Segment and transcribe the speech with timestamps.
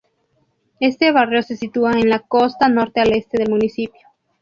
[0.79, 4.01] Este barrio se sitúa en la costa norte al este del municipio.